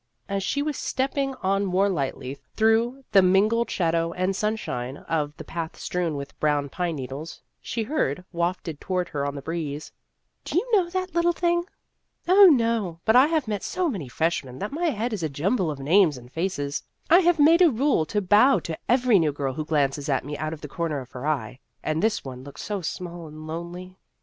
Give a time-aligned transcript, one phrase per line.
[0.27, 5.43] As she was stepping on more lightly through the mingled shadow and sunshine of the
[5.43, 9.91] path strewn with brown pine needles, she heard, wafted toward her on the breeze,"
[10.43, 11.65] Do you know that little thing?""
[12.27, 15.29] Oh, no, but I have met so many fresh men that my head is a
[15.29, 16.81] jumble of names and faces.
[17.11, 20.35] I have made a rule to bow to every new girl who glances at me
[20.35, 21.59] out of The History of an Ambition 31 the corner of her eye.
[21.83, 23.99] And this one looked so small and lonely."